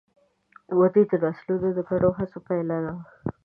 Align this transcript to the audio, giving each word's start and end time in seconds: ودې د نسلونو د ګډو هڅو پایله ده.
ودې 0.79 1.03
د 1.11 1.13
نسلونو 1.23 1.69
د 1.77 1.79
ګډو 1.89 2.09
هڅو 2.17 2.37
پایله 2.47 2.77
ده. 2.85 2.93